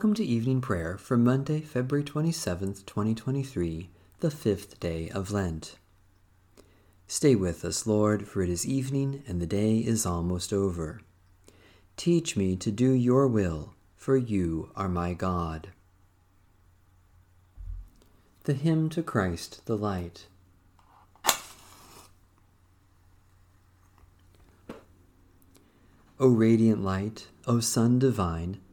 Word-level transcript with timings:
Welcome 0.00 0.14
to 0.14 0.24
evening 0.24 0.62
prayer 0.62 0.96
for 0.96 1.18
Monday, 1.18 1.60
February 1.60 2.02
27th, 2.02 2.86
2023, 2.86 3.90
the 4.20 4.30
fifth 4.30 4.80
day 4.80 5.10
of 5.10 5.30
Lent. 5.30 5.76
Stay 7.06 7.34
with 7.34 7.66
us, 7.66 7.86
Lord, 7.86 8.26
for 8.26 8.40
it 8.40 8.48
is 8.48 8.66
evening 8.66 9.22
and 9.28 9.42
the 9.42 9.46
day 9.46 9.76
is 9.76 10.06
almost 10.06 10.54
over. 10.54 11.02
Teach 11.98 12.34
me 12.34 12.56
to 12.56 12.70
do 12.70 12.92
your 12.92 13.28
will, 13.28 13.74
for 13.94 14.16
you 14.16 14.70
are 14.74 14.88
my 14.88 15.12
God. 15.12 15.68
The 18.44 18.54
Hymn 18.54 18.88
to 18.88 19.02
Christ 19.02 19.66
the 19.66 19.76
Light. 19.76 20.28
O 26.18 26.28
radiant 26.28 26.82
light, 26.82 27.26
O 27.46 27.60
Sun 27.60 27.98
divine, 27.98 28.60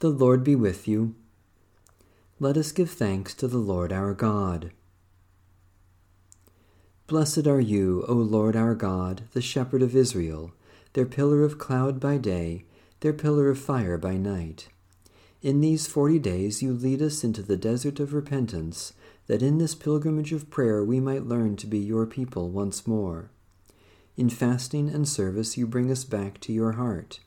The 0.00 0.10
Lord 0.10 0.44
be 0.44 0.54
with 0.54 0.86
you. 0.86 1.14
Let 2.38 2.58
us 2.58 2.70
give 2.70 2.90
thanks 2.90 3.32
to 3.36 3.48
the 3.48 3.56
Lord 3.56 3.94
our 3.94 4.12
God. 4.12 4.72
Blessed 7.06 7.46
are 7.46 7.60
you, 7.60 8.04
O 8.06 8.12
Lord 8.12 8.56
our 8.56 8.74
God, 8.74 9.22
the 9.32 9.40
shepherd 9.40 9.80
of 9.80 9.96
Israel, 9.96 10.52
their 10.92 11.06
pillar 11.06 11.44
of 11.44 11.56
cloud 11.56 11.98
by 11.98 12.18
day, 12.18 12.66
their 13.00 13.14
pillar 13.14 13.48
of 13.48 13.58
fire 13.58 13.96
by 13.96 14.18
night. 14.18 14.68
In 15.40 15.62
these 15.62 15.86
forty 15.86 16.18
days 16.18 16.62
you 16.62 16.74
lead 16.74 17.00
us 17.00 17.24
into 17.24 17.40
the 17.40 17.56
desert 17.56 17.98
of 17.98 18.12
repentance, 18.12 18.92
that 19.28 19.42
in 19.42 19.56
this 19.56 19.74
pilgrimage 19.74 20.34
of 20.34 20.50
prayer 20.50 20.84
we 20.84 21.00
might 21.00 21.24
learn 21.24 21.56
to 21.56 21.66
be 21.66 21.78
your 21.78 22.04
people 22.04 22.50
once 22.50 22.86
more. 22.86 23.30
In 24.14 24.28
fasting 24.28 24.90
and 24.90 25.08
service 25.08 25.56
you 25.56 25.66
bring 25.66 25.90
us 25.90 26.04
back 26.04 26.38
to 26.40 26.52
your 26.52 26.72
heart. 26.72 27.20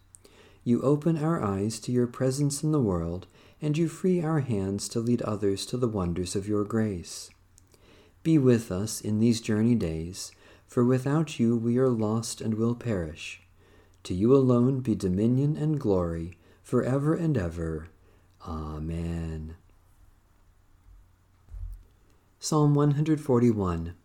You 0.69 0.83
open 0.83 1.17
our 1.17 1.43
eyes 1.43 1.79
to 1.79 1.91
your 1.91 2.05
presence 2.05 2.61
in 2.61 2.71
the 2.71 2.79
world, 2.79 3.25
and 3.59 3.75
you 3.75 3.87
free 3.87 4.21
our 4.21 4.41
hands 4.41 4.87
to 4.89 4.99
lead 4.99 5.19
others 5.23 5.65
to 5.65 5.77
the 5.77 5.87
wonders 5.87 6.35
of 6.35 6.47
your 6.47 6.63
grace. 6.63 7.31
Be 8.21 8.37
with 8.37 8.71
us 8.71 9.01
in 9.01 9.17
these 9.17 9.41
journey 9.41 9.73
days, 9.73 10.31
for 10.67 10.85
without 10.85 11.39
you 11.39 11.57
we 11.57 11.79
are 11.79 11.89
lost 11.89 12.39
and 12.39 12.53
will 12.53 12.75
perish. 12.75 13.41
To 14.03 14.13
you 14.13 14.35
alone 14.35 14.81
be 14.81 14.93
dominion 14.93 15.57
and 15.57 15.79
glory, 15.79 16.37
for 16.61 16.83
ever 16.83 17.15
and 17.15 17.35
ever. 17.35 17.89
Amen. 18.47 19.55
Psalm 22.39 22.75
141 22.75 23.95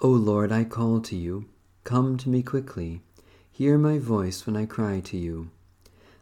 O 0.00 0.08
Lord, 0.08 0.52
I 0.52 0.64
call 0.64 1.00
to 1.00 1.16
you. 1.16 1.46
Come 1.84 2.18
to 2.18 2.28
me 2.28 2.42
quickly. 2.42 3.00
Hear 3.50 3.78
my 3.78 3.98
voice 3.98 4.44
when 4.44 4.58
I 4.58 4.66
cry 4.66 5.00
to 5.00 5.16
you. 5.16 5.48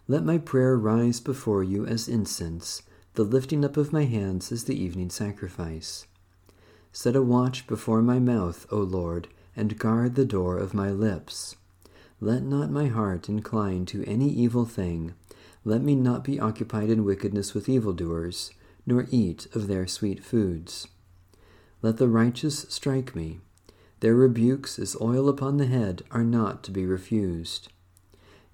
Let 0.09 0.25
my 0.25 0.39
prayer 0.39 0.77
rise 0.77 1.21
before 1.21 1.63
you 1.63 1.87
as 1.87 2.09
incense, 2.09 2.83
the 3.15 3.23
lifting 3.23 3.65
up 3.65 3.77
of 3.77 3.93
my 3.93 4.05
hands 4.05 4.51
as 4.51 4.65
the 4.65 4.81
evening 4.81 5.11
sacrifice. 5.11 6.07
Set 6.93 7.15
a 7.15 7.23
watch 7.23 7.67
before 7.67 8.03
my 8.03 8.19
mouth, 8.19 8.67
O 8.73 8.79
Lord, 8.79 9.29
and 9.55 9.79
guard 9.79 10.15
the 10.15 10.25
door 10.25 10.59
of 10.59 10.75
my 10.75 10.91
lips. 10.91 11.57
Let 12.21 12.43
not 12.43 12.71
my 12.71 12.89
heart 12.89 13.29
incline 13.29 13.87
to 13.87 14.05
any 14.05 14.29
evil 14.29 14.65
thing. 14.65 15.15
Let 15.65 15.83
me 15.83 15.95
not 15.95 16.25
be 16.25 16.41
occupied 16.41 16.91
in 16.91 17.05
wickedness 17.05 17.55
with 17.55 17.69
evildoers, 17.69 18.51
nor 18.85 19.07
eat 19.11 19.47
of 19.55 19.69
their 19.69 19.87
sweet 19.87 20.25
foods. 20.25 20.89
Let 21.81 21.99
the 21.99 22.09
righteous 22.09 22.67
strike 22.69 23.15
me 23.15 23.41
their 24.01 24.17
rebukes, 24.17 24.81
as 24.81 24.97
oil 25.01 25.29
upon 25.29 25.59
the 25.59 25.67
head, 25.67 26.03
are 26.11 26.25
not 26.25 26.65
to 26.65 26.73
be 26.73 26.85
refused. 26.85 27.69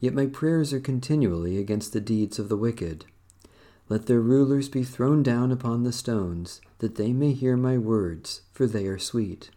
Yet 0.01 0.15
my 0.15 0.27
prayers 0.27 0.73
are 0.73 0.81
continually 0.81 1.59
against 1.59 1.93
the 1.93 2.01
deeds 2.01 2.39
of 2.39 2.49
the 2.49 2.57
wicked. 2.57 3.05
Let 3.89 4.07
their 4.07 4.21
rulers 4.21 4.69
be 4.69 4.85
thrown 4.85 5.23
down 5.23 5.51
upon 5.51 5.83
the 5.83 5.93
stones, 5.93 6.61
that 6.79 6.97
they 6.97 7.13
may 7.13 7.33
hear 7.33 7.57
my 7.57 7.79
words, 7.79 8.43
for 8.53 8.67
they 8.67 8.87
are 8.87 8.99
sweet. 8.99 9.51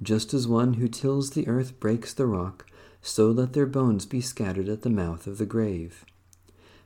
Just 0.00 0.32
as 0.32 0.48
one 0.48 0.74
who 0.74 0.88
tills 0.88 1.30
the 1.30 1.48
earth 1.48 1.78
breaks 1.80 2.14
the 2.14 2.26
rock, 2.26 2.66
so 3.02 3.30
let 3.30 3.52
their 3.52 3.66
bones 3.66 4.06
be 4.06 4.20
scattered 4.20 4.68
at 4.68 4.82
the 4.82 4.90
mouth 4.90 5.26
of 5.26 5.38
the 5.38 5.46
grave. 5.46 6.04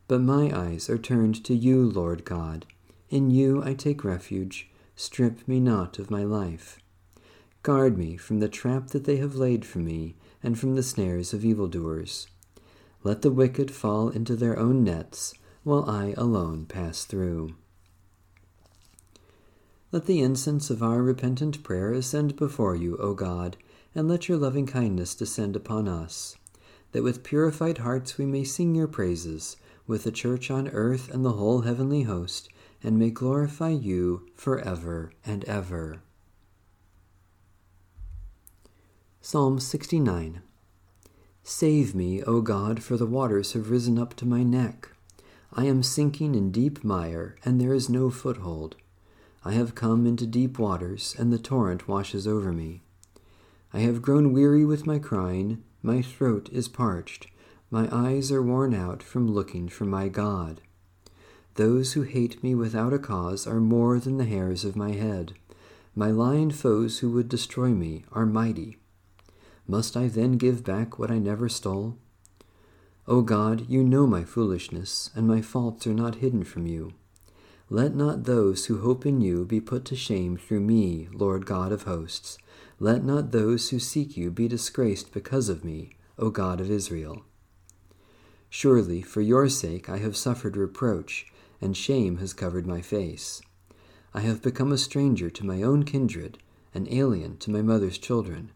But 0.09 0.22
my 0.22 0.50
eyes 0.56 0.88
are 0.88 0.98
turned 0.98 1.44
to 1.44 1.54
you, 1.54 1.84
Lord 1.84 2.25
God. 2.25 2.66
In 3.10 3.31
you 3.31 3.62
I 3.62 3.75
take 3.75 4.03
refuge. 4.03 4.71
Strip 4.97 5.47
me 5.47 5.60
not 5.60 5.98
of 5.98 6.10
my 6.10 6.25
life. 6.25 6.78
Guard 7.62 7.98
me 7.98 8.16
from 8.16 8.41
the 8.41 8.48
trap 8.48 8.88
that 8.88 9.04
they 9.04 9.16
have 9.16 9.34
laid 9.34 9.65
for 9.65 9.78
me, 9.78 10.16
and 10.43 10.59
from 10.59 10.75
the 10.75 10.83
snares 10.83 11.33
of 11.33 11.44
evildoers. 11.44 12.28
Let 13.06 13.22
the 13.22 13.30
wicked 13.30 13.70
fall 13.70 14.08
into 14.08 14.34
their 14.34 14.58
own 14.58 14.82
nets, 14.82 15.32
while 15.62 15.88
I 15.88 16.12
alone 16.16 16.66
pass 16.66 17.04
through. 17.04 17.54
Let 19.92 20.06
the 20.06 20.20
incense 20.20 20.70
of 20.70 20.82
our 20.82 21.04
repentant 21.04 21.62
prayer 21.62 21.92
ascend 21.92 22.34
before 22.34 22.74
you, 22.74 22.96
O 22.96 23.14
God, 23.14 23.56
and 23.94 24.08
let 24.08 24.28
your 24.28 24.38
loving 24.38 24.66
kindness 24.66 25.14
descend 25.14 25.54
upon 25.54 25.86
us, 25.86 26.34
that 26.90 27.04
with 27.04 27.22
purified 27.22 27.78
hearts 27.78 28.18
we 28.18 28.26
may 28.26 28.42
sing 28.42 28.74
your 28.74 28.88
praises, 28.88 29.56
with 29.86 30.02
the 30.02 30.10
church 30.10 30.50
on 30.50 30.66
earth 30.66 31.08
and 31.08 31.24
the 31.24 31.34
whole 31.34 31.60
heavenly 31.60 32.02
host, 32.02 32.48
and 32.82 32.98
may 32.98 33.10
glorify 33.10 33.70
you 33.70 34.26
for 34.34 34.58
ever 34.58 35.12
and 35.24 35.44
ever. 35.44 36.02
Psalm 39.20 39.60
69 39.60 40.42
Save 41.48 41.94
me, 41.94 42.24
O 42.24 42.40
God, 42.40 42.82
for 42.82 42.96
the 42.96 43.06
waters 43.06 43.52
have 43.52 43.70
risen 43.70 44.00
up 44.00 44.14
to 44.14 44.26
my 44.26 44.42
neck. 44.42 44.88
I 45.52 45.66
am 45.66 45.84
sinking 45.84 46.34
in 46.34 46.50
deep 46.50 46.82
mire, 46.82 47.36
and 47.44 47.60
there 47.60 47.72
is 47.72 47.88
no 47.88 48.10
foothold. 48.10 48.74
I 49.44 49.52
have 49.52 49.76
come 49.76 50.06
into 50.06 50.26
deep 50.26 50.58
waters, 50.58 51.14
and 51.16 51.32
the 51.32 51.38
torrent 51.38 51.86
washes 51.86 52.26
over 52.26 52.52
me. 52.52 52.82
I 53.72 53.78
have 53.78 54.02
grown 54.02 54.32
weary 54.32 54.64
with 54.64 54.88
my 54.88 54.98
crying, 54.98 55.62
my 55.84 56.02
throat 56.02 56.48
is 56.50 56.66
parched, 56.66 57.28
my 57.70 57.88
eyes 57.92 58.32
are 58.32 58.42
worn 58.42 58.74
out 58.74 59.00
from 59.00 59.30
looking 59.30 59.68
for 59.68 59.84
my 59.84 60.08
God. 60.08 60.60
Those 61.54 61.92
who 61.92 62.02
hate 62.02 62.42
me 62.42 62.56
without 62.56 62.92
a 62.92 62.98
cause 62.98 63.46
are 63.46 63.60
more 63.60 64.00
than 64.00 64.16
the 64.16 64.24
hairs 64.24 64.64
of 64.64 64.74
my 64.74 64.94
head. 64.94 65.34
My 65.94 66.10
lying 66.10 66.50
foes 66.50 66.98
who 66.98 67.10
would 67.12 67.28
destroy 67.28 67.68
me 67.68 68.04
are 68.10 68.26
mighty. 68.26 68.78
Must 69.69 69.97
I 69.97 70.09
then 70.09 70.32
give 70.32 70.62
back 70.62 70.99
what 70.99 71.10
I 71.10 71.19
never 71.19 71.49
stole? 71.49 71.99
O 73.09 73.22
God, 73.22 73.69
you 73.69 73.82
know 73.82 74.06
my 74.06 74.25
foolishness, 74.25 75.10
and 75.15 75.27
my 75.27 75.41
faults 75.41 75.87
are 75.87 75.94
not 75.94 76.16
hidden 76.16 76.44
from 76.44 76.66
you. 76.66 76.93
Let 77.69 77.97
not 77.97 78.25
those 78.25 78.66
who 78.66 78.78
hope 78.78 79.04
in 79.04 79.21
you 79.21 79.45
be 79.45 79.60
put 79.60 79.84
to 79.86 79.97
shame 79.97 80.36
through 80.36 80.60
me, 80.60 81.09
Lord 81.13 81.47
God 81.47 81.72
of 81.72 81.83
hosts. 81.83 82.39
Let 82.78 83.03
not 83.03 83.33
those 83.33 83.71
who 83.71 83.80
seek 83.80 84.16
you 84.16 84.30
be 84.30 84.47
disgraced 84.47 85.13
because 85.13 85.48
of 85.48 85.65
me, 85.65 85.97
O 86.16 86.30
God 86.30 86.60
of 86.60 86.71
Israel. 86.71 87.24
Surely, 88.48 89.03
for 89.03 89.21
your 89.21 89.48
sake 89.48 89.89
I 89.89 89.98
have 89.98 90.16
suffered 90.16 90.57
reproach, 90.57 91.27
and 91.60 91.77
shame 91.77 92.19
has 92.19 92.33
covered 92.33 92.66
my 92.66 92.80
face. 92.80 93.42
I 94.15 94.21
have 94.21 94.42
become 94.42 94.71
a 94.71 94.78
stranger 94.78 95.28
to 95.30 95.47
my 95.47 95.62
own 95.62 95.84
kindred, 95.84 96.39
an 96.72 96.86
alien 96.91 97.36
to 97.39 97.51
my 97.51 97.62
mother's 97.62 97.98
children. 97.98 98.53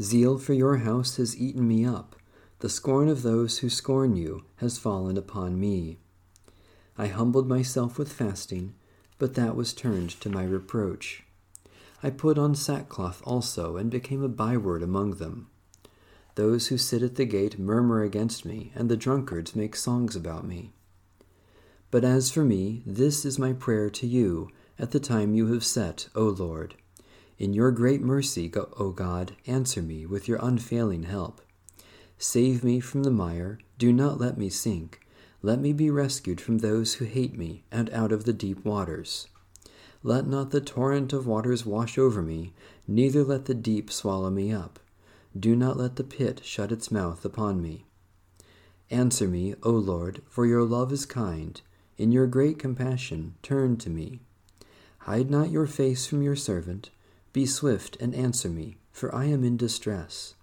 Zeal 0.00 0.38
for 0.38 0.52
your 0.52 0.78
house 0.78 1.16
has 1.16 1.36
eaten 1.36 1.66
me 1.66 1.84
up. 1.84 2.14
The 2.60 2.68
scorn 2.68 3.08
of 3.08 3.22
those 3.22 3.58
who 3.58 3.68
scorn 3.68 4.16
you 4.16 4.44
has 4.56 4.78
fallen 4.78 5.16
upon 5.16 5.58
me. 5.58 5.98
I 6.96 7.06
humbled 7.06 7.48
myself 7.48 7.98
with 7.98 8.12
fasting, 8.12 8.74
but 9.18 9.34
that 9.34 9.56
was 9.56 9.72
turned 9.72 10.10
to 10.20 10.28
my 10.28 10.44
reproach. 10.44 11.24
I 12.02 12.10
put 12.10 12.38
on 12.38 12.54
sackcloth 12.54 13.20
also, 13.24 13.76
and 13.76 13.90
became 13.90 14.22
a 14.22 14.28
byword 14.28 14.82
among 14.82 15.12
them. 15.12 15.48
Those 16.36 16.68
who 16.68 16.78
sit 16.78 17.02
at 17.02 17.16
the 17.16 17.24
gate 17.24 17.58
murmur 17.58 18.02
against 18.02 18.44
me, 18.44 18.70
and 18.76 18.88
the 18.88 18.96
drunkards 18.96 19.56
make 19.56 19.74
songs 19.74 20.14
about 20.14 20.46
me. 20.46 20.72
But 21.90 22.04
as 22.04 22.30
for 22.30 22.44
me, 22.44 22.82
this 22.86 23.24
is 23.24 23.38
my 23.38 23.52
prayer 23.52 23.90
to 23.90 24.06
you 24.06 24.50
at 24.78 24.92
the 24.92 25.00
time 25.00 25.34
you 25.34 25.52
have 25.52 25.64
set, 25.64 26.08
O 26.14 26.24
Lord. 26.24 26.76
In 27.38 27.52
your 27.52 27.70
great 27.70 28.00
mercy, 28.00 28.52
O 28.56 28.90
God, 28.90 29.36
answer 29.46 29.80
me 29.80 30.06
with 30.06 30.26
your 30.26 30.38
unfailing 30.42 31.04
help. 31.04 31.40
Save 32.18 32.64
me 32.64 32.80
from 32.80 33.04
the 33.04 33.12
mire, 33.12 33.60
do 33.78 33.92
not 33.92 34.18
let 34.18 34.36
me 34.36 34.48
sink. 34.48 35.00
Let 35.40 35.60
me 35.60 35.72
be 35.72 35.88
rescued 35.88 36.40
from 36.40 36.58
those 36.58 36.94
who 36.94 37.04
hate 37.04 37.38
me, 37.38 37.62
and 37.70 37.90
out 37.90 38.10
of 38.10 38.24
the 38.24 38.32
deep 38.32 38.64
waters. 38.64 39.28
Let 40.02 40.26
not 40.26 40.50
the 40.50 40.60
torrent 40.60 41.12
of 41.12 41.28
waters 41.28 41.64
wash 41.64 41.96
over 41.96 42.22
me, 42.22 42.54
neither 42.88 43.22
let 43.22 43.44
the 43.44 43.54
deep 43.54 43.88
swallow 43.88 44.30
me 44.30 44.52
up. 44.52 44.80
Do 45.38 45.54
not 45.54 45.76
let 45.76 45.94
the 45.94 46.02
pit 46.02 46.40
shut 46.42 46.72
its 46.72 46.90
mouth 46.90 47.24
upon 47.24 47.62
me. 47.62 47.84
Answer 48.90 49.28
me, 49.28 49.54
O 49.62 49.70
Lord, 49.70 50.22
for 50.28 50.44
your 50.44 50.64
love 50.64 50.92
is 50.92 51.06
kind. 51.06 51.60
In 51.96 52.10
your 52.10 52.26
great 52.26 52.58
compassion, 52.58 53.34
turn 53.42 53.76
to 53.76 53.90
me. 53.90 54.22
Hide 55.00 55.30
not 55.30 55.50
your 55.50 55.66
face 55.66 56.04
from 56.04 56.22
your 56.22 56.36
servant. 56.36 56.90
Be 57.32 57.46
swift 57.46 57.96
and 58.00 58.14
answer 58.14 58.48
me, 58.48 58.78
for 58.90 59.14
I 59.14 59.26
am 59.26 59.44
in 59.44 59.56
distress. 59.56 60.34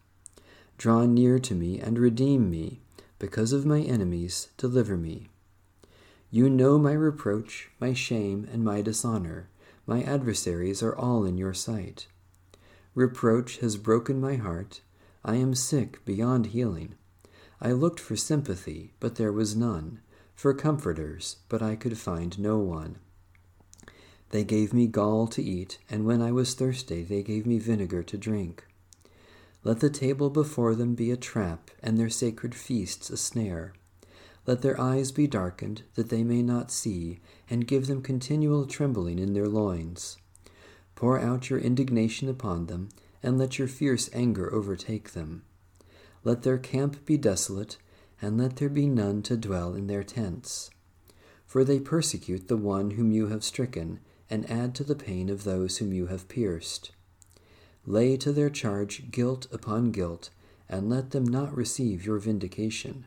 Draw 0.77 1.05
near 1.05 1.39
to 1.39 1.55
me 1.55 1.79
and 1.79 1.97
redeem 1.97 2.49
me. 2.49 2.81
Because 3.17 3.53
of 3.53 3.65
my 3.65 3.81
enemies, 3.81 4.49
deliver 4.57 4.97
me. 4.97 5.29
You 6.29 6.49
know 6.49 6.77
my 6.77 6.91
reproach, 6.91 7.69
my 7.79 7.93
shame, 7.93 8.47
and 8.51 8.63
my 8.63 8.81
dishonor. 8.81 9.49
My 9.87 10.03
adversaries 10.03 10.83
are 10.83 10.95
all 10.95 11.23
in 11.23 11.37
your 11.37 11.53
sight. 11.53 12.07
Reproach 12.93 13.59
has 13.59 13.77
broken 13.77 14.19
my 14.19 14.35
heart. 14.35 14.81
I 15.23 15.35
am 15.35 15.55
sick 15.55 16.03
beyond 16.05 16.47
healing. 16.47 16.95
I 17.61 17.71
looked 17.71 17.99
for 17.99 18.15
sympathy, 18.15 18.93
but 18.99 19.15
there 19.15 19.31
was 19.31 19.55
none, 19.55 20.01
for 20.33 20.53
comforters, 20.53 21.37
but 21.47 21.61
I 21.61 21.75
could 21.75 21.97
find 21.97 22.37
no 22.37 22.57
one. 22.57 22.97
They 24.31 24.43
gave 24.43 24.73
me 24.73 24.87
gall 24.87 25.27
to 25.27 25.41
eat, 25.41 25.77
and 25.89 26.05
when 26.05 26.21
I 26.21 26.31
was 26.31 26.53
thirsty, 26.53 27.03
they 27.03 27.23
gave 27.23 27.45
me 27.45 27.59
vinegar 27.59 28.03
to 28.03 28.17
drink. 28.17 28.65
Let 29.63 29.79
the 29.79 29.89
table 29.89 30.29
before 30.29 30.75
them 30.75 30.93
be 30.93 31.09
a 31.09 31.17
trap, 31.17 31.71
and 31.81 31.97
their 31.97 32.09
sacred 32.09 32.53
feasts 32.53 33.09
a 33.09 33.17
snare. 33.17 33.73
Let 34.45 34.61
their 34.61 34.79
eyes 34.79 35.11
be 35.11 35.25
darkened, 35.25 35.83
that 35.95 36.09
they 36.09 36.23
may 36.23 36.43
not 36.43 36.71
see, 36.71 37.19
and 37.49 37.67
give 37.67 37.87
them 37.87 38.01
continual 38.01 38.65
trembling 38.65 39.17
in 39.17 39.33
their 39.33 39.47
loins. 39.47 40.17
Pour 40.93 41.19
out 41.19 41.49
your 41.49 41.59
indignation 41.59 42.29
upon 42.29 42.67
them, 42.67 42.89
and 43.23 43.37
let 43.39 43.57
your 43.57 43.67
fierce 43.67 44.09
anger 44.13 44.53
overtake 44.53 45.13
them. 45.13 45.43
Let 46.23 46.43
their 46.43 46.57
camp 46.57 47.05
be 47.05 47.17
desolate, 47.17 47.77
and 48.21 48.37
let 48.37 48.57
there 48.57 48.69
be 48.69 48.87
none 48.87 49.23
to 49.23 49.35
dwell 49.35 49.73
in 49.73 49.87
their 49.87 50.03
tents. 50.03 50.69
For 51.45 51.63
they 51.63 51.79
persecute 51.79 52.47
the 52.47 52.57
one 52.57 52.91
whom 52.91 53.11
you 53.11 53.27
have 53.27 53.43
stricken, 53.43 53.99
and 54.29 54.49
add 54.49 54.73
to 54.75 54.83
the 54.83 54.95
pain 54.95 55.29
of 55.29 55.43
those 55.43 55.77
whom 55.77 55.93
you 55.93 56.07
have 56.07 56.27
pierced. 56.27 56.91
Lay 57.85 58.17
to 58.17 58.31
their 58.31 58.49
charge 58.49 59.11
guilt 59.11 59.47
upon 59.51 59.91
guilt, 59.91 60.29
and 60.67 60.89
let 60.89 61.11
them 61.11 61.25
not 61.25 61.55
receive 61.55 62.05
your 62.05 62.17
vindication. 62.17 63.05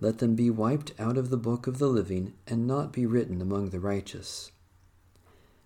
Let 0.00 0.18
them 0.18 0.34
be 0.34 0.48
wiped 0.48 0.92
out 0.98 1.18
of 1.18 1.28
the 1.28 1.36
book 1.36 1.66
of 1.66 1.78
the 1.78 1.88
living, 1.88 2.34
and 2.46 2.66
not 2.66 2.92
be 2.92 3.04
written 3.04 3.42
among 3.42 3.70
the 3.70 3.80
righteous. 3.80 4.52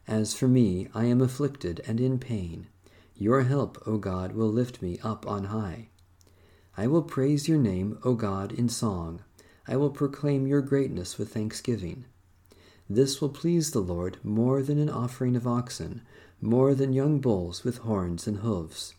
As 0.08 0.34
for 0.34 0.48
me, 0.48 0.88
I 0.94 1.04
am 1.04 1.20
afflicted 1.20 1.80
and 1.86 2.00
in 2.00 2.18
pain. 2.18 2.66
Your 3.14 3.42
help, 3.42 3.80
O 3.86 3.98
God, 3.98 4.32
will 4.32 4.50
lift 4.50 4.82
me 4.82 4.98
up 5.02 5.26
on 5.28 5.44
high. 5.44 5.88
I 6.76 6.86
will 6.86 7.02
praise 7.02 7.46
your 7.46 7.58
name, 7.58 7.98
O 8.02 8.14
God, 8.14 8.50
in 8.50 8.68
song. 8.68 9.22
I 9.68 9.76
will 9.76 9.90
proclaim 9.90 10.46
your 10.46 10.62
greatness 10.62 11.18
with 11.18 11.32
thanksgiving. 11.32 12.06
This 12.88 13.20
will 13.20 13.30
please 13.30 13.70
the 13.70 13.80
Lord 13.80 14.18
more 14.22 14.62
than 14.62 14.78
an 14.78 14.90
offering 14.90 15.36
of 15.36 15.46
oxen 15.46 16.02
more 16.42 16.74
than 16.74 16.92
young 16.92 17.20
bulls 17.20 17.62
with 17.62 17.78
horns 17.78 18.26
and 18.26 18.38
hoofs. 18.38 18.94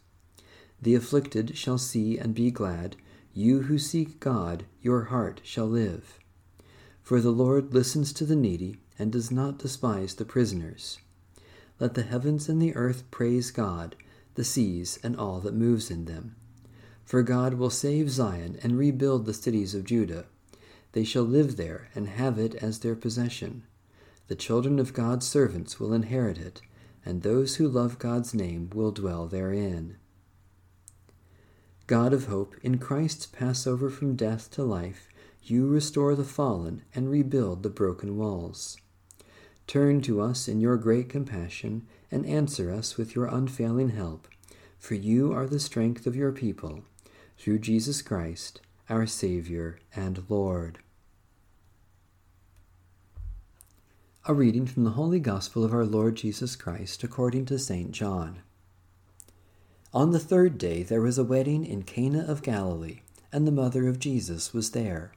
The 0.82 0.96
afflicted 0.96 1.58
shall 1.58 1.78
see 1.78 2.18
and 2.18 2.34
be 2.34 2.52
glad. 2.52 2.96
You 3.34 3.64
who 3.64 3.78
seek 3.78 4.22
God, 4.22 4.64
your 4.82 5.06
heart 5.06 5.42
shall 5.44 5.68
live. 5.68 6.20
For 7.02 7.20
the 7.20 7.32
Lord 7.32 7.74
listens 7.74 8.14
to 8.14 8.26
the 8.26 8.36
needy 8.36 8.78
and 8.98 9.12
does 9.12 9.30
not 9.30 9.60
despise 9.60 10.16
the 10.16 10.24
prisoners. 10.24 11.00
Let 11.80 11.96
the 11.96 12.04
heavens 12.04 12.48
and 12.48 12.62
the 12.62 12.76
earth 12.76 13.04
praise 13.12 13.52
God, 13.52 13.98
the 14.36 14.46
seas 14.46 14.98
and 15.04 15.18
all 15.18 15.42
that 15.42 15.54
moves 15.54 15.92
in 15.92 16.06
them. 16.06 16.36
For 17.04 17.24
God 17.24 17.56
will 17.56 17.70
save 17.70 18.10
Zion 18.10 18.58
and 18.64 18.78
rebuild 18.78 19.26
the 19.26 19.34
cities 19.34 19.76
of 19.76 19.84
Judah. 19.84 20.26
They 20.94 21.04
shall 21.04 21.24
live 21.24 21.58
there 21.58 21.90
and 21.94 22.08
have 22.08 22.40
it 22.40 22.56
as 22.56 22.80
their 22.80 22.96
possession. 22.96 23.64
The 24.28 24.36
children 24.36 24.80
of 24.80 24.94
God's 24.94 25.28
servants 25.28 25.80
will 25.80 25.94
inherit 25.94 26.38
it 26.38 26.62
and 27.06 27.22
those 27.22 27.56
who 27.56 27.68
love 27.68 28.00
God's 28.00 28.34
name 28.34 28.70
will 28.74 28.92
dwell 28.92 29.28
therein. 29.28 29.98
God 31.86 32.14
of 32.14 32.28
hope, 32.28 32.56
in 32.64 32.78
Christ's 32.78 33.26
Passover 33.26 33.90
from 33.90 34.16
death 34.16 34.50
to 34.52 34.64
life, 34.64 35.10
you 35.44 35.68
restore 35.68 36.16
the 36.16 36.24
fallen 36.24 36.84
and 36.96 37.12
rebuild 37.12 37.62
the 37.62 37.70
broken 37.70 38.18
walls. 38.18 38.78
Turn 39.68 40.02
to 40.02 40.22
us 40.22 40.48
in 40.48 40.62
your 40.62 40.78
great 40.78 41.10
compassion 41.10 41.86
and 42.10 42.26
answer 42.26 42.72
us 42.72 42.96
with 42.96 43.16
your 43.16 43.26
unfailing 43.26 43.90
help, 43.90 44.28
for 44.80 44.96
you 44.96 45.34
are 45.34 45.46
the 45.46 45.60
strength 45.60 46.08
of 46.08 46.16
your 46.16 46.32
people, 46.32 46.84
through 47.38 47.60
Jesus 47.60 48.02
Christ, 48.02 48.62
our 48.90 49.06
Savior 49.06 49.80
and 49.94 50.24
Lord. 50.30 50.80
A 54.26 54.34
reading 54.34 54.66
from 54.66 54.86
the 54.86 54.92
Holy 54.92 55.20
Gospel 55.20 55.66
of 55.66 55.74
our 55.74 55.84
Lord 55.84 56.16
Jesus 56.16 56.56
Christ 56.56 57.04
according 57.04 57.46
to 57.48 57.60
St. 57.60 57.92
John. 57.92 58.40
On 59.94 60.12
the 60.12 60.20
third 60.20 60.58
day 60.58 60.82
there 60.82 61.02
was 61.02 61.18
a 61.18 61.26
wedding 61.26 61.66
in 61.66 61.84
Cana 61.84 62.24
of 62.26 62.42
Galilee, 62.42 63.02
and 63.34 63.46
the 63.46 63.52
mother 63.52 63.86
of 63.90 64.00
Jesus 64.00 64.54
was 64.54 64.72
there. 64.72 65.12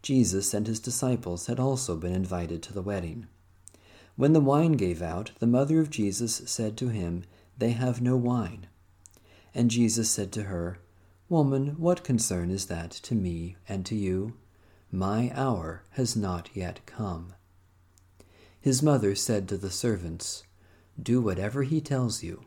Jesus 0.00 0.54
and 0.54 0.66
his 0.66 0.80
disciples 0.80 1.48
had 1.48 1.60
also 1.60 1.96
been 1.96 2.14
invited 2.14 2.62
to 2.62 2.72
the 2.72 2.80
wedding. 2.80 3.26
When 4.16 4.32
the 4.32 4.40
wine 4.40 4.72
gave 4.72 5.02
out, 5.02 5.32
the 5.38 5.46
mother 5.46 5.78
of 5.78 5.90
Jesus 5.90 6.40
said 6.46 6.78
to 6.78 6.88
him, 6.88 7.24
They 7.58 7.72
have 7.72 8.00
no 8.00 8.16
wine. 8.16 8.68
And 9.54 9.70
Jesus 9.70 10.08
said 10.08 10.32
to 10.32 10.44
her, 10.44 10.78
Woman, 11.28 11.74
what 11.76 12.02
concern 12.02 12.50
is 12.50 12.68
that 12.68 12.90
to 12.90 13.14
me 13.14 13.56
and 13.68 13.84
to 13.84 13.94
you? 13.94 14.32
My 14.90 15.30
hour 15.34 15.82
has 15.90 16.16
not 16.16 16.48
yet 16.54 16.80
come. 16.86 17.34
His 18.64 18.82
mother 18.82 19.14
said 19.14 19.46
to 19.50 19.58
the 19.58 19.70
servants, 19.70 20.42
Do 20.98 21.20
whatever 21.20 21.64
he 21.64 21.82
tells 21.82 22.22
you. 22.22 22.46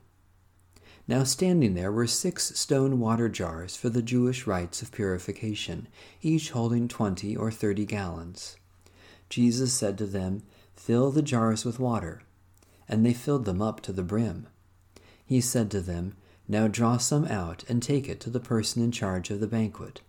Now 1.08 1.24
standing 1.24 1.76
there 1.76 1.92
were 1.92 2.08
six 2.08 2.58
stone 2.60 3.00
water 3.00 3.30
jars 3.30 3.76
for 3.76 3.90
the 3.90 4.02
Jewish 4.02 4.48
rites 4.48 4.82
of 4.82 4.92
purification, 4.92 5.88
each 6.24 6.50
holding 6.50 6.88
twenty 6.88 7.36
or 7.36 7.52
thirty 7.52 7.86
gallons. 7.86 8.58
Jesus 9.30 9.74
said 9.74 9.96
to 10.00 10.08
them, 10.08 10.42
Fill 10.76 11.12
the 11.12 11.22
jars 11.22 11.64
with 11.64 11.80
water. 11.80 12.24
And 12.90 13.06
they 13.06 13.14
filled 13.14 13.46
them 13.46 13.62
up 13.62 13.82
to 13.82 13.94
the 13.94 14.02
brim. 14.02 14.48
He 15.24 15.40
said 15.40 15.70
to 15.70 15.82
them, 15.82 16.16
Now 16.48 16.68
draw 16.68 16.98
some 16.98 17.26
out 17.26 17.64
and 17.70 17.80
take 17.80 18.10
it 18.10 18.20
to 18.22 18.32
the 18.32 18.40
person 18.40 18.82
in 18.82 18.92
charge 18.92 19.30
of 19.30 19.40
the 19.40 19.46
banquet. 19.46 20.02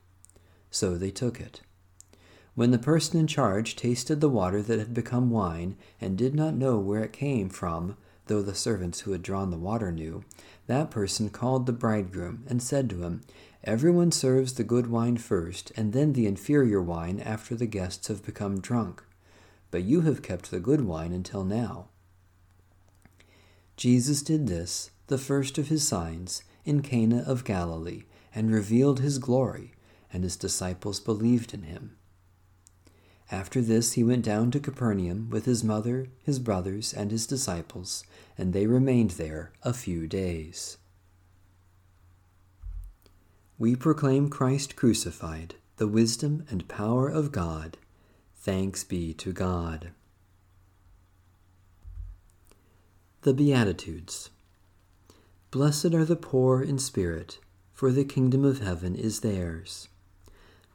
So 0.71 0.97
they 0.97 1.11
took 1.11 1.39
it. 1.39 1.61
When 2.59 2.73
the 2.73 2.79
person 2.81 3.21
in 3.21 3.29
charge 3.29 3.77
tasted 3.77 4.21
the 4.21 4.29
water 4.29 4.61
that 4.63 4.81
had 4.81 4.93
become 4.93 5.31
wine, 5.31 5.77
and 6.01 6.19
did 6.19 6.35
not 6.35 6.57
know 6.57 6.77
where 6.77 7.05
it 7.05 7.13
came 7.13 7.51
from, 7.51 7.97
though 8.27 8.43
the 8.43 8.53
servants 8.53 9.03
who 9.03 9.13
had 9.13 9.23
drawn 9.23 9.53
the 9.53 9.57
water 9.57 9.93
knew, 9.93 10.25
that 10.67 10.91
person 10.91 11.31
called 11.31 11.67
the 11.67 11.73
bridegroom, 11.73 12.43
and 12.49 12.61
said 12.61 12.91
to 12.91 13.05
him, 13.05 13.21
Everyone 13.63 14.11
serves 14.11 14.55
the 14.55 14.65
good 14.65 14.89
wine 14.89 15.19
first, 15.19 15.71
and 15.77 15.93
then 15.93 16.15
the 16.15 16.27
inferior 16.27 16.83
wine 16.83 17.21
after 17.21 17.55
the 17.55 17.65
guests 17.65 18.09
have 18.09 18.27
become 18.27 18.59
drunk. 18.61 19.05
But 19.71 19.85
you 19.85 20.01
have 20.01 20.21
kept 20.21 20.51
the 20.51 20.59
good 20.59 20.81
wine 20.81 21.13
until 21.13 21.45
now. 21.45 21.91
Jesus 23.77 24.21
did 24.21 24.49
this, 24.49 24.91
the 25.07 25.17
first 25.17 25.59
of 25.59 25.69
his 25.69 25.87
signs, 25.87 26.43
in 26.65 26.83
Cana 26.83 27.23
of 27.25 27.45
Galilee, 27.45 28.07
and 28.35 28.53
revealed 28.53 28.99
his 28.99 29.19
glory, 29.19 29.75
and 30.13 30.25
his 30.25 30.35
disciples 30.35 30.99
believed 30.99 31.55
in 31.55 31.63
him. 31.63 31.98
After 33.31 33.61
this, 33.61 33.93
he 33.93 34.03
went 34.03 34.25
down 34.25 34.51
to 34.53 34.61
Capernaum 34.61 35.29
with 35.29 35.45
his 35.45 35.63
mother, 35.63 36.09
his 36.23 36.39
brothers, 36.39 36.95
and 36.95 37.11
his 37.11 37.27
disciples, 37.27 38.05
and 38.39 38.53
they 38.53 38.67
remained 38.67 39.13
there 39.13 39.53
a 39.63 39.75
few 39.75 40.07
days. 40.07 40.79
We 43.59 43.77
proclaim 43.77 44.31
Christ 44.31 44.77
crucified, 44.77 45.57
the 45.77 45.89
wisdom 45.89 46.47
and 46.49 46.69
power 46.69 47.09
of 47.09 47.33
God. 47.33 47.77
Thanks 48.37 48.83
be 48.83 49.13
to 49.15 49.33
God. 49.33 49.91
The 53.23 53.35
Beatitudes. 53.35 54.31
Blessed 55.51 55.93
are 55.93 56.05
the 56.05 56.17
poor 56.17 56.63
in 56.63 56.79
spirit, 56.79 57.39
for 57.73 57.93
the 57.93 58.05
kingdom 58.05 58.45
of 58.45 58.61
heaven 58.61 58.95
is 58.95 59.21
theirs. 59.21 59.89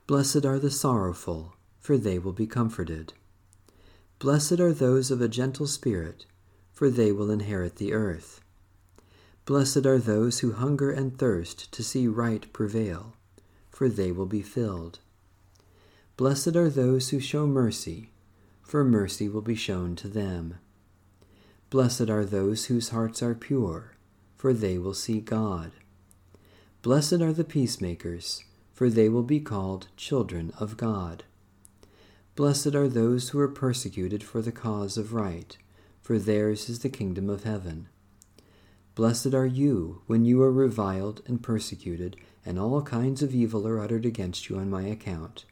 Blessed 0.05 0.45
are 0.45 0.59
the 0.59 0.71
sorrowful 0.71 1.53
for 1.83 1.97
they 1.97 2.17
will 2.17 2.31
be 2.31 2.47
comforted. 2.47 3.11
Blessed 4.17 4.61
are 4.61 4.71
those 4.71 5.11
of 5.11 5.19
a 5.19 5.27
gentle 5.27 5.67
spirit, 5.67 6.25
for 6.71 6.89
they 6.89 7.11
will 7.11 7.29
inherit 7.29 7.75
the 7.75 7.91
earth. 7.91 8.39
Blessed 9.43 9.85
are 9.85 9.99
those 9.99 10.39
who 10.39 10.53
hunger 10.53 10.91
and 10.91 11.17
thirst 11.17 11.73
to 11.73 11.83
see 11.83 12.07
right 12.07 12.51
prevail, 12.53 13.17
for 13.69 13.89
they 13.89 14.13
will 14.13 14.25
be 14.25 14.41
filled. 14.41 14.99
Blessed 16.15 16.55
are 16.55 16.69
those 16.69 17.09
who 17.09 17.19
show 17.19 17.45
mercy, 17.45 18.11
for 18.61 18.85
mercy 18.85 19.27
will 19.27 19.41
be 19.41 19.55
shown 19.55 19.97
to 19.97 20.07
them. 20.07 20.59
Blessed 21.69 22.09
are 22.09 22.23
those 22.23 22.67
whose 22.67 22.89
hearts 22.89 23.21
are 23.21 23.35
pure, 23.35 23.91
for 24.37 24.53
they 24.53 24.77
will 24.77 24.93
see 24.93 25.19
God. 25.19 25.73
Blessed 26.81 27.19
are 27.21 27.33
the 27.33 27.43
peacemakers, 27.43 28.45
for 28.71 28.89
they 28.89 29.09
will 29.09 29.23
be 29.23 29.41
called 29.41 29.87
children 29.97 30.53
of 30.57 30.77
God. 30.77 31.25
Blessed 32.35 32.73
are 32.73 32.87
those 32.87 33.29
who 33.29 33.39
are 33.39 33.47
persecuted 33.47 34.23
for 34.23 34.41
the 34.41 34.51
cause 34.51 34.97
of 34.97 35.13
right, 35.13 35.55
for 36.01 36.17
theirs 36.17 36.67
is 36.67 36.79
the 36.79 36.89
kingdom 36.89 37.29
of 37.29 37.43
heaven. 37.43 37.89
Blessed 38.95 39.35
are 39.35 39.45
you 39.45 40.01
when 40.07 40.25
you 40.25 40.41
are 40.41 40.51
reviled 40.51 41.21
and 41.27 41.43
persecuted, 41.43 42.15
and 42.43 42.57
all 42.57 42.81
kinds 42.81 43.21
of 43.21 43.35
evil 43.35 43.67
are 43.67 43.79
uttered 43.79 44.05
against 44.05 44.49
you 44.49 44.57
on 44.57 44.67
my 44.67 44.81
account. 44.81 45.45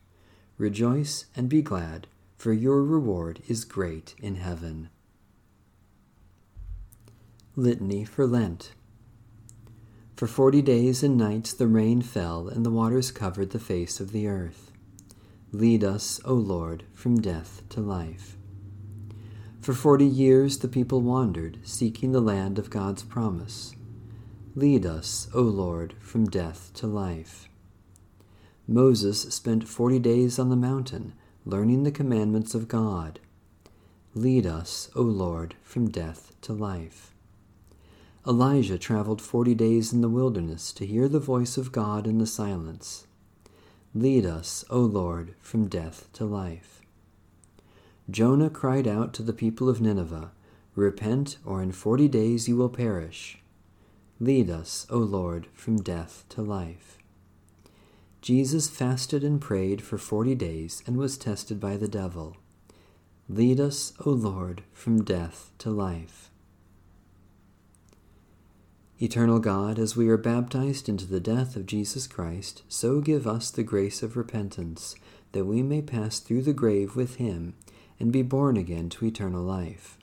Rejoice 0.57 1.25
and 1.35 1.47
be 1.47 1.61
glad, 1.61 2.07
for 2.35 2.51
your 2.51 2.83
reward 2.83 3.41
is 3.47 3.63
great 3.63 4.15
in 4.17 4.37
heaven. 4.37 4.89
Litany 7.55 8.05
for 8.05 8.25
Lent. 8.25 8.71
For 10.15 10.25
forty 10.25 10.63
days 10.63 11.03
and 11.03 11.15
nights 11.15 11.53
the 11.53 11.67
rain 11.67 12.01
fell, 12.01 12.47
and 12.47 12.65
the 12.65 12.71
waters 12.71 13.11
covered 13.11 13.51
the 13.51 13.59
face 13.59 13.99
of 13.99 14.11
the 14.11 14.27
earth. 14.27 14.70
Lead 15.53 15.83
us, 15.83 16.21
O 16.23 16.33
Lord, 16.33 16.85
from 16.93 17.19
death 17.19 17.61
to 17.69 17.81
life. 17.81 18.37
For 19.59 19.73
forty 19.73 20.05
years 20.05 20.59
the 20.59 20.69
people 20.69 21.01
wandered, 21.01 21.59
seeking 21.63 22.13
the 22.13 22.21
land 22.21 22.57
of 22.57 22.69
God's 22.69 23.03
promise. 23.03 23.75
Lead 24.55 24.85
us, 24.85 25.27
O 25.33 25.41
Lord, 25.41 25.93
from 25.99 26.29
death 26.29 26.71
to 26.75 26.87
life. 26.87 27.49
Moses 28.65 29.23
spent 29.33 29.67
forty 29.67 29.99
days 29.99 30.39
on 30.39 30.49
the 30.49 30.55
mountain, 30.55 31.13
learning 31.45 31.83
the 31.83 31.91
commandments 31.91 32.55
of 32.55 32.69
God. 32.69 33.19
Lead 34.15 34.45
us, 34.45 34.89
O 34.95 35.01
Lord, 35.01 35.55
from 35.63 35.89
death 35.89 36.33
to 36.41 36.53
life. 36.53 37.13
Elijah 38.25 38.77
traveled 38.77 39.21
forty 39.21 39.53
days 39.53 39.91
in 39.91 39.99
the 39.99 40.09
wilderness 40.09 40.71
to 40.71 40.85
hear 40.85 41.09
the 41.09 41.19
voice 41.19 41.57
of 41.57 41.71
God 41.73 42.07
in 42.07 42.19
the 42.19 42.27
silence. 42.27 43.05
Lead 43.93 44.25
us, 44.25 44.63
O 44.69 44.79
Lord, 44.79 45.35
from 45.41 45.67
death 45.67 46.07
to 46.13 46.23
life. 46.23 46.81
Jonah 48.09 48.49
cried 48.49 48.87
out 48.87 49.13
to 49.13 49.21
the 49.21 49.33
people 49.33 49.67
of 49.67 49.81
Nineveh, 49.81 50.31
Repent, 50.75 51.37
or 51.45 51.61
in 51.61 51.73
forty 51.73 52.07
days 52.07 52.47
you 52.47 52.55
will 52.55 52.69
perish. 52.69 53.39
Lead 54.17 54.49
us, 54.49 54.87
O 54.89 54.97
Lord, 54.97 55.47
from 55.53 55.81
death 55.81 56.23
to 56.29 56.41
life. 56.41 56.97
Jesus 58.21 58.69
fasted 58.69 59.25
and 59.25 59.41
prayed 59.41 59.81
for 59.81 59.97
forty 59.97 60.35
days 60.35 60.81
and 60.87 60.95
was 60.95 61.17
tested 61.17 61.59
by 61.59 61.75
the 61.75 61.89
devil. 61.89 62.37
Lead 63.27 63.59
us, 63.59 63.91
O 64.05 64.09
Lord, 64.09 64.63
from 64.71 65.03
death 65.03 65.51
to 65.57 65.69
life. 65.69 66.30
Eternal 69.03 69.39
God, 69.39 69.79
as 69.79 69.95
we 69.95 70.09
are 70.09 70.17
baptized 70.17 70.87
into 70.87 71.07
the 71.07 71.19
death 71.19 71.55
of 71.55 71.65
Jesus 71.65 72.05
Christ, 72.05 72.61
so 72.69 73.01
give 73.01 73.25
us 73.25 73.49
the 73.49 73.63
grace 73.63 74.03
of 74.03 74.15
repentance, 74.15 74.93
that 75.31 75.45
we 75.45 75.63
may 75.63 75.81
pass 75.81 76.19
through 76.19 76.43
the 76.43 76.53
grave 76.53 76.95
with 76.95 77.15
him 77.15 77.55
and 77.99 78.11
be 78.11 78.21
born 78.21 78.57
again 78.57 78.89
to 78.89 79.05
eternal 79.05 79.41
life. 79.41 79.97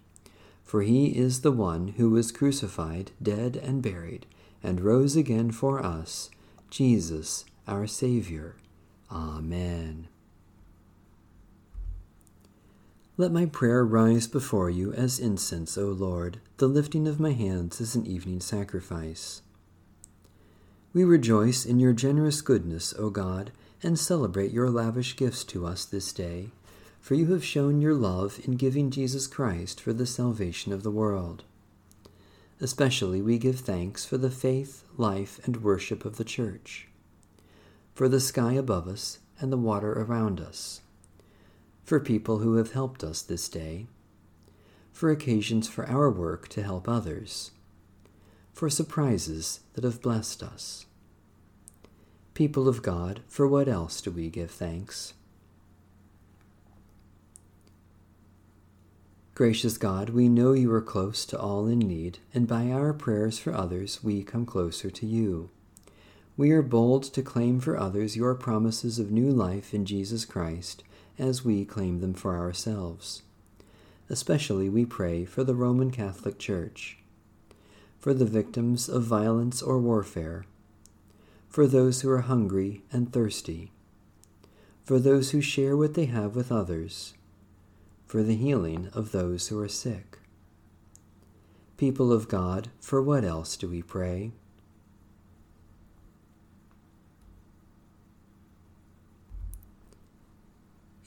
For 0.64 0.82
he 0.82 1.16
is 1.16 1.42
the 1.42 1.52
one 1.52 1.94
who 1.96 2.10
was 2.10 2.32
crucified, 2.32 3.12
dead, 3.22 3.54
and 3.54 3.80
buried, 3.80 4.26
and 4.64 4.80
rose 4.80 5.14
again 5.14 5.52
for 5.52 5.78
us, 5.78 6.28
Jesus, 6.68 7.44
our 7.68 7.86
Saviour. 7.86 8.56
Amen. 9.12 10.08
Let 13.20 13.32
my 13.32 13.46
prayer 13.46 13.84
rise 13.84 14.28
before 14.28 14.70
you 14.70 14.92
as 14.92 15.18
incense, 15.18 15.76
O 15.76 15.86
Lord, 15.86 16.38
the 16.58 16.68
lifting 16.68 17.08
of 17.08 17.18
my 17.18 17.32
hands 17.32 17.80
as 17.80 17.96
an 17.96 18.06
evening 18.06 18.38
sacrifice. 18.38 19.42
We 20.92 21.02
rejoice 21.02 21.66
in 21.66 21.80
your 21.80 21.92
generous 21.92 22.40
goodness, 22.40 22.94
O 22.96 23.10
God, 23.10 23.50
and 23.82 23.98
celebrate 23.98 24.52
your 24.52 24.70
lavish 24.70 25.16
gifts 25.16 25.42
to 25.46 25.66
us 25.66 25.84
this 25.84 26.12
day, 26.12 26.50
for 27.00 27.16
you 27.16 27.32
have 27.32 27.44
shown 27.44 27.80
your 27.80 27.94
love 27.94 28.38
in 28.44 28.52
giving 28.52 28.88
Jesus 28.88 29.26
Christ 29.26 29.80
for 29.80 29.92
the 29.92 30.06
salvation 30.06 30.72
of 30.72 30.84
the 30.84 30.92
world. 30.92 31.42
Especially 32.60 33.20
we 33.20 33.36
give 33.36 33.58
thanks 33.58 34.04
for 34.04 34.16
the 34.16 34.30
faith, 34.30 34.84
life, 34.96 35.40
and 35.44 35.64
worship 35.64 36.04
of 36.04 36.18
the 36.18 36.24
Church, 36.24 36.86
for 37.96 38.08
the 38.08 38.20
sky 38.20 38.52
above 38.52 38.86
us 38.86 39.18
and 39.40 39.52
the 39.52 39.56
water 39.56 39.92
around 39.92 40.40
us 40.40 40.82
for 41.88 41.98
people 41.98 42.40
who 42.40 42.56
have 42.56 42.72
helped 42.72 43.02
us 43.02 43.22
this 43.22 43.48
day, 43.48 43.86
for 44.92 45.10
occasions 45.10 45.66
for 45.66 45.88
our 45.88 46.10
work 46.10 46.46
to 46.46 46.62
help 46.62 46.86
others, 46.86 47.52
for 48.52 48.68
surprises 48.68 49.60
that 49.72 49.84
have 49.84 50.02
blessed 50.02 50.42
us. 50.42 50.84
People 52.34 52.68
of 52.68 52.82
God, 52.82 53.20
for 53.26 53.48
what 53.48 53.68
else 53.68 54.02
do 54.02 54.10
we 54.10 54.28
give 54.28 54.50
thanks? 54.50 55.14
Gracious 59.34 59.78
God, 59.78 60.10
we 60.10 60.28
know 60.28 60.52
you 60.52 60.70
are 60.70 60.82
close 60.82 61.24
to 61.24 61.40
all 61.40 61.66
in 61.66 61.78
need, 61.78 62.18
and 62.34 62.46
by 62.46 62.70
our 62.70 62.92
prayers 62.92 63.38
for 63.38 63.54
others 63.54 64.04
we 64.04 64.22
come 64.22 64.44
closer 64.44 64.90
to 64.90 65.06
you. 65.06 65.48
We 66.36 66.50
are 66.50 66.60
bold 66.60 67.04
to 67.04 67.22
claim 67.22 67.60
for 67.60 67.78
others 67.78 68.14
your 68.14 68.34
promises 68.34 68.98
of 68.98 69.10
new 69.10 69.30
life 69.30 69.72
in 69.72 69.86
Jesus 69.86 70.26
Christ 70.26 70.84
as 71.18 71.44
we 71.44 71.64
claim 71.64 72.00
them 72.00 72.14
for 72.14 72.36
ourselves. 72.36 73.22
Especially 74.08 74.68
we 74.68 74.84
pray 74.84 75.24
for 75.24 75.44
the 75.44 75.54
Roman 75.54 75.90
Catholic 75.90 76.38
Church, 76.38 76.98
for 77.98 78.14
the 78.14 78.24
victims 78.24 78.88
of 78.88 79.02
violence 79.02 79.60
or 79.60 79.78
warfare, 79.78 80.46
for 81.48 81.66
those 81.66 82.00
who 82.00 82.10
are 82.10 82.22
hungry 82.22 82.82
and 82.92 83.12
thirsty, 83.12 83.72
for 84.84 84.98
those 84.98 85.32
who 85.32 85.40
share 85.40 85.76
what 85.76 85.94
they 85.94 86.06
have 86.06 86.34
with 86.34 86.52
others, 86.52 87.14
for 88.06 88.22
the 88.22 88.36
healing 88.36 88.88
of 88.94 89.12
those 89.12 89.48
who 89.48 89.58
are 89.58 89.68
sick. 89.68 90.18
People 91.76 92.12
of 92.12 92.28
God, 92.28 92.70
for 92.80 93.02
what 93.02 93.24
else 93.24 93.56
do 93.56 93.68
we 93.68 93.82
pray? 93.82 94.32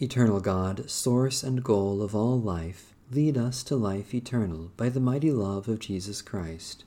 Eternal 0.03 0.39
God, 0.39 0.89
source 0.89 1.43
and 1.43 1.63
goal 1.63 2.01
of 2.01 2.15
all 2.15 2.41
life, 2.41 2.95
lead 3.11 3.37
us 3.37 3.61
to 3.61 3.75
life 3.75 4.15
eternal 4.15 4.71
by 4.75 4.89
the 4.89 4.99
mighty 4.99 5.29
love 5.29 5.67
of 5.67 5.77
Jesus 5.77 6.23
Christ, 6.23 6.83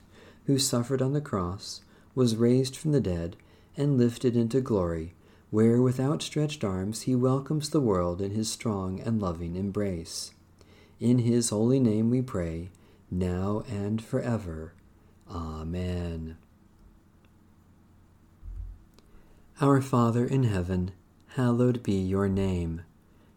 who 0.47 0.59
suffered 0.59 1.01
on 1.01 1.13
the 1.13 1.21
cross, 1.21 1.79
was 2.13 2.35
raised 2.35 2.75
from 2.75 2.91
the 2.91 2.99
dead, 2.99 3.37
and 3.77 3.97
lifted 3.97 4.35
into 4.35 4.59
glory, 4.59 5.13
where 5.49 5.81
with 5.81 5.97
outstretched 5.97 6.65
arms 6.65 7.03
he 7.03 7.15
welcomes 7.15 7.69
the 7.69 7.79
world 7.79 8.21
in 8.21 8.31
his 8.31 8.51
strong 8.51 8.99
and 8.99 9.21
loving 9.21 9.55
embrace. 9.55 10.33
In 10.99 11.19
his 11.19 11.51
holy 11.51 11.79
name 11.79 12.09
we 12.09 12.21
pray, 12.21 12.69
now 13.09 13.63
and 13.69 14.03
forever. 14.03 14.73
Amen. 15.31 16.35
Our 19.61 19.79
Father 19.81 20.25
in 20.25 20.43
heaven, 20.43 20.91
hallowed 21.27 21.81
be 21.81 21.93
your 21.93 22.27
name. 22.27 22.81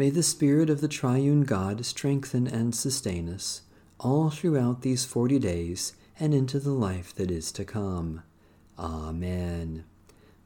May 0.00 0.08
the 0.08 0.22
Spirit 0.22 0.70
of 0.70 0.80
the 0.80 0.88
Triune 0.88 1.42
God 1.42 1.84
strengthen 1.84 2.46
and 2.46 2.74
sustain 2.74 3.28
us 3.28 3.60
all 3.98 4.30
throughout 4.30 4.80
these 4.80 5.04
forty 5.04 5.38
days 5.38 5.92
and 6.18 6.32
into 6.32 6.58
the 6.58 6.72
life 6.72 7.14
that 7.16 7.30
is 7.30 7.52
to 7.52 7.66
come. 7.66 8.22
Amen. 8.78 9.84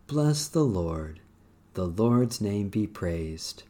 Bless 0.09 0.49
the 0.49 0.65
Lord. 0.65 1.21
The 1.75 1.87
Lord's 1.87 2.41
name 2.41 2.69
be 2.69 2.89
praised. 2.89 3.63